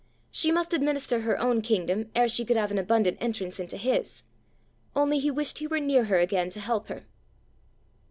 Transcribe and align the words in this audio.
She 0.31 0.51
must 0.51 0.73
administer 0.73 1.19
her 1.19 1.39
own 1.39 1.61
kingdom 1.61 2.09
ere 2.15 2.27
she 2.27 2.43
could 2.43 2.57
have 2.57 2.71
an 2.71 2.79
abundant 2.79 3.19
entrance 3.21 3.59
into 3.59 3.77
his! 3.77 4.23
Only 4.95 5.19
he 5.19 5.29
wished 5.29 5.59
he 5.59 5.67
were 5.67 5.79
near 5.79 6.05
her 6.05 6.17
again 6.17 6.49
to 6.49 6.59
help 6.59 6.87
her! 6.87 7.05